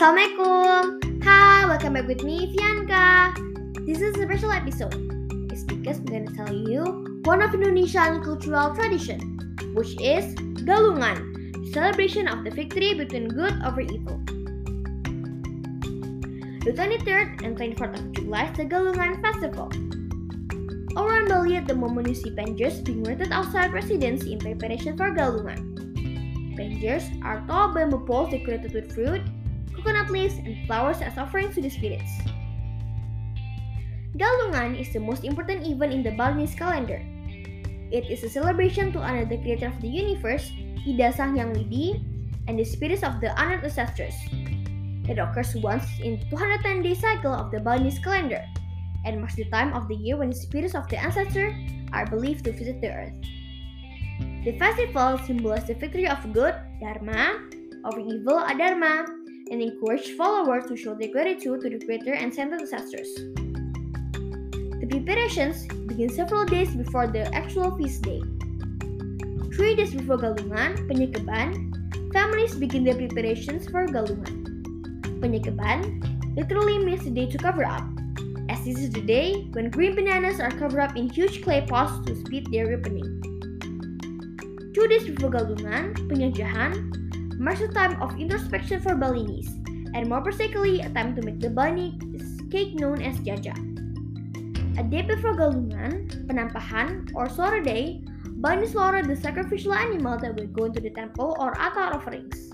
Assalamualaikum. 0.00 1.20
Hi, 1.28 1.68
welcome 1.68 1.92
back 1.92 2.08
with 2.08 2.24
me, 2.24 2.48
Fianka. 2.56 3.36
This 3.84 4.00
is 4.00 4.16
a 4.16 4.24
special 4.24 4.48
episode. 4.48 4.96
It's 5.52 5.60
because 5.68 6.00
I'm 6.00 6.08
gonna 6.08 6.32
tell 6.32 6.48
you 6.48 7.20
one 7.28 7.44
of 7.44 7.52
Indonesian 7.52 8.24
cultural 8.24 8.72
tradition, 8.72 9.20
which 9.76 9.92
is 10.00 10.32
Galungan, 10.64 11.52
celebration 11.76 12.32
of 12.32 12.48
the 12.48 12.50
victory 12.50 12.96
between 12.96 13.28
good 13.28 13.52
over 13.60 13.84
evil. 13.84 14.16
The 16.64 16.72
23rd 16.72 17.44
and 17.44 17.52
24th 17.60 18.00
of 18.00 18.04
July 18.16 18.48
is 18.48 18.56
the 18.56 18.64
Galungan 18.64 19.20
Festival. 19.20 19.68
Around 20.96 21.28
Bali 21.28 21.60
at 21.60 21.68
the 21.68 21.76
moment 21.76 22.08
you 22.08 22.16
see 22.16 22.32
penjors 22.32 22.80
being 22.80 23.04
rented 23.04 23.36
outside 23.36 23.76
residents 23.76 24.24
in 24.24 24.40
preparation 24.40 24.96
for 24.96 25.12
Galungan. 25.12 25.60
Penjors 26.56 27.04
are 27.20 27.44
tall 27.44 27.76
bamboo 27.76 28.00
poles 28.08 28.32
decorated 28.32 28.72
with 28.72 28.96
fruit, 28.96 29.20
coconut 29.74 30.10
leaves, 30.10 30.34
and 30.38 30.66
flowers 30.66 31.00
as 31.00 31.18
offerings 31.18 31.54
to 31.54 31.62
the 31.62 31.70
spirits. 31.70 32.10
Galungan 34.16 34.78
is 34.78 34.92
the 34.92 35.00
most 35.00 35.24
important 35.24 35.66
event 35.66 35.92
in 35.92 36.02
the 36.02 36.12
Balinese 36.12 36.54
calendar. 36.54 37.00
It 37.90 38.10
is 38.10 38.22
a 38.22 38.30
celebration 38.30 38.92
to 38.92 38.98
honor 38.98 39.24
the 39.24 39.38
creator 39.38 39.66
of 39.66 39.80
the 39.80 39.88
universe, 39.88 40.50
Ida 40.86 41.12
Sang 41.12 41.34
Hyang 41.34 41.54
Widi, 41.54 42.02
and 42.46 42.58
the 42.58 42.64
spirits 42.64 43.02
of 43.02 43.20
the 43.20 43.30
honored 43.38 43.62
ancestors. 43.62 44.14
It 45.10 45.18
occurs 45.18 45.56
once 45.58 45.86
in 45.98 46.22
210 46.30 46.82
day 46.82 46.94
cycle 46.94 47.34
of 47.34 47.50
the 47.50 47.58
Balinese 47.58 47.98
calendar 47.98 48.44
and 49.04 49.18
marks 49.18 49.34
the 49.34 49.48
time 49.50 49.72
of 49.74 49.88
the 49.88 49.96
year 49.96 50.16
when 50.16 50.30
the 50.30 50.36
spirits 50.36 50.74
of 50.74 50.86
the 50.88 50.98
ancestor 50.98 51.54
are 51.92 52.06
believed 52.06 52.44
to 52.44 52.52
visit 52.52 52.80
the 52.80 52.90
earth. 52.90 53.16
The 54.44 54.56
festival 54.58 55.18
symbolizes 55.26 55.68
the 55.68 55.74
victory 55.74 56.06
of 56.06 56.20
good, 56.32 56.54
Dharma, 56.80 57.48
over 57.84 58.00
evil, 58.00 58.40
Adharma, 58.40 59.19
and 59.50 59.60
encourage 59.60 60.12
followers 60.12 60.66
to 60.66 60.76
show 60.76 60.94
their 60.94 61.10
gratitude 61.10 61.60
to 61.60 61.68
the 61.68 61.84
Creator 61.84 62.14
and 62.14 62.32
sent 62.32 62.52
ancestors. 62.52 63.12
The 64.80 64.86
preparations 64.88 65.66
begin 65.86 66.08
several 66.08 66.44
days 66.44 66.74
before 66.74 67.08
the 67.08 67.32
actual 67.34 67.76
feast 67.76 68.02
day. 68.02 68.22
Three 69.52 69.74
days 69.74 69.92
before 69.92 70.18
Galungan, 70.18 70.88
Penyekeban, 70.88 72.12
families 72.12 72.54
begin 72.54 72.84
their 72.84 72.94
preparations 72.94 73.68
for 73.68 73.86
Galungan. 73.86 74.46
Penyekeban 75.20 76.36
literally 76.36 76.78
means 76.78 77.04
the 77.04 77.10
day 77.10 77.26
to 77.26 77.36
cover 77.36 77.64
up, 77.64 77.82
as 78.48 78.64
this 78.64 78.78
is 78.78 78.90
the 78.90 79.02
day 79.02 79.48
when 79.52 79.68
green 79.68 79.94
bananas 79.94 80.40
are 80.40 80.50
covered 80.50 80.80
up 80.80 80.96
in 80.96 81.10
huge 81.10 81.42
clay 81.42 81.66
pots 81.66 82.06
to 82.06 82.14
speed 82.14 82.46
their 82.50 82.68
ripening. 82.68 83.20
Two 84.72 84.86
days 84.86 85.04
before 85.04 85.30
Galungan, 85.30 85.92
Penyajahan, 86.08 87.09
marks 87.40 87.62
a 87.62 87.68
time 87.68 87.96
of 88.02 88.20
introspection 88.20 88.82
for 88.82 88.94
Balinese, 88.94 89.48
and 89.96 90.06
more 90.06 90.20
particularly 90.20 90.82
a 90.82 90.90
time 90.90 91.16
to 91.16 91.22
make 91.22 91.40
the 91.40 91.48
Balinese 91.48 91.96
cake 92.52 92.74
known 92.74 93.00
as 93.00 93.16
Jaja. 93.20 93.56
A 94.78 94.84
day 94.84 95.00
before 95.00 95.32
Galungan, 95.32 96.04
Penampahan, 96.28 97.10
or 97.14 97.30
Slaughter 97.30 97.62
Day, 97.62 98.04
Balinese 98.44 98.72
slaughter 98.72 99.02
the 99.02 99.16
sacrificial 99.16 99.72
animal 99.72 100.18
that 100.18 100.36
will 100.36 100.48
go 100.48 100.64
into 100.64 100.80
the 100.80 100.90
temple 100.90 101.34
or 101.40 101.58
altar 101.58 101.80
offerings. 101.80 102.52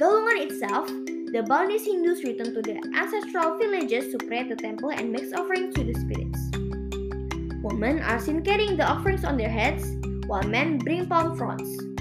Galungan 0.00 0.40
itself, 0.48 0.88
the 0.88 1.44
Balinese 1.46 1.84
Hindus 1.84 2.24
return 2.24 2.54
to 2.54 2.62
their 2.62 2.80
ancestral 2.96 3.58
villages 3.58 4.12
to 4.12 4.18
pray 4.26 4.38
at 4.38 4.48
the 4.48 4.56
temple 4.56 4.90
and 4.90 5.12
make 5.12 5.28
offerings 5.36 5.74
to 5.74 5.84
the 5.84 5.92
spirits. 5.92 6.40
Women 7.62 8.00
are 8.00 8.18
seen 8.18 8.42
carrying 8.42 8.78
the 8.78 8.88
offerings 8.88 9.24
on 9.24 9.36
their 9.36 9.50
heads, 9.50 9.84
while 10.26 10.42
men 10.42 10.78
bring 10.78 11.06
palm 11.06 11.36
fronds. 11.36 11.93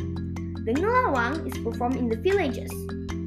The 0.63 0.71
Ngelawang 0.71 1.43
is 1.43 1.59
performed 1.59 1.99
in 1.99 2.07
the 2.07 2.15
villages. 2.15 2.71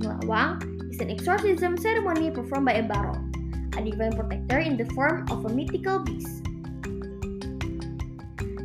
Ngelawang 0.01 0.89
is 0.89 1.05
an 1.05 1.13
exorcism 1.13 1.77
ceremony 1.77 2.31
performed 2.31 2.65
by 2.65 2.81
a 2.81 2.83
barong, 2.83 3.29
a 3.77 3.85
divine 3.85 4.17
protector 4.17 4.57
in 4.65 4.81
the 4.81 4.89
form 4.97 5.29
of 5.29 5.45
a 5.45 5.53
mythical 5.53 6.01
beast. 6.01 6.41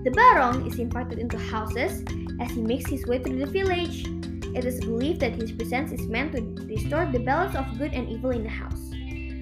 The 0.07 0.11
barong 0.15 0.71
is 0.71 0.79
invited 0.79 1.19
into 1.19 1.37
houses 1.37 2.07
as 2.39 2.51
he 2.55 2.63
makes 2.63 2.89
his 2.89 3.05
way 3.07 3.19
through 3.19 3.43
the 3.43 3.51
village. 3.51 4.07
It 4.55 4.63
is 4.63 4.79
believed 4.79 5.19
that 5.19 5.35
his 5.35 5.51
presence 5.51 5.91
is 5.91 6.07
meant 6.07 6.31
to 6.39 6.39
restore 6.63 7.11
the 7.11 7.19
balance 7.19 7.59
of 7.59 7.67
good 7.77 7.91
and 7.91 8.07
evil 8.07 8.31
in 8.31 8.43
the 8.43 8.55
house. 8.55 8.87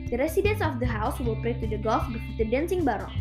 The 0.09 0.17
residents 0.17 0.65
of 0.65 0.81
the 0.81 0.89
house 0.89 1.19
will 1.19 1.37
pray 1.45 1.53
to 1.53 1.67
the 1.69 1.77
gods 1.77 2.09
before 2.09 2.33
the 2.39 2.49
dancing 2.49 2.81
barong, 2.81 3.13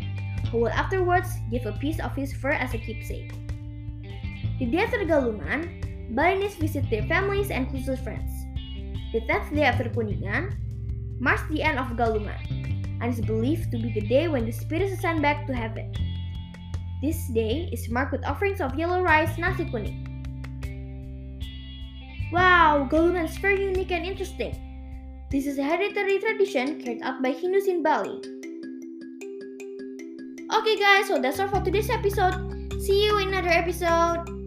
who 0.49 0.57
will 0.65 0.73
afterwards 0.73 1.29
give 1.51 1.67
a 1.67 1.77
piece 1.77 2.01
of 2.01 2.15
his 2.15 2.33
fur 2.33 2.57
as 2.57 2.73
a 2.73 2.81
keepsake. 2.81 3.29
The 4.57 4.65
day 4.65 4.79
after 4.79 5.05
Galungan, 5.05 5.85
Balinese 6.11 6.55
visit 6.55 6.89
their 6.89 7.03
families 7.03 7.51
and 7.51 7.69
closest 7.69 8.03
friends. 8.03 8.31
The 9.13 9.21
10th 9.21 9.53
day 9.53 9.63
after 9.63 9.89
Kuningan 9.89 10.53
marks 11.19 11.43
the 11.49 11.61
end 11.61 11.79
of 11.79 11.87
Galungan 11.97 12.37
and 13.01 13.13
is 13.13 13.21
believed 13.21 13.71
to 13.71 13.77
be 13.77 13.93
the 13.93 14.07
day 14.07 14.27
when 14.27 14.45
the 14.45 14.51
spirits 14.51 14.93
ascend 14.93 15.21
back 15.21 15.47
to 15.47 15.53
heaven. 15.53 15.93
This 17.01 17.27
day 17.29 17.69
is 17.71 17.89
marked 17.89 18.11
with 18.11 18.25
offerings 18.25 18.59
of 18.59 18.75
yellow 18.75 19.01
rice 19.01 19.37
nasi 19.37 19.65
kuning. 19.65 20.05
Wow, 22.31 22.87
Galungan 22.91 23.25
is 23.25 23.37
very 23.37 23.63
unique 23.63 23.91
and 23.91 24.05
interesting. 24.05 24.53
This 25.31 25.45
is 25.45 25.57
a 25.57 25.63
hereditary 25.63 26.19
tradition 26.19 26.81
carried 26.81 27.01
out 27.03 27.21
by 27.21 27.31
Hindus 27.31 27.67
in 27.67 27.83
Bali. 27.83 28.19
Okay 30.49 30.75
guys, 30.79 31.07
so 31.07 31.21
that's 31.21 31.39
all 31.39 31.47
for 31.47 31.61
today's 31.61 31.89
episode. 31.89 32.73
See 32.81 33.05
you 33.05 33.19
in 33.19 33.27
another 33.29 33.49
episode. 33.49 34.38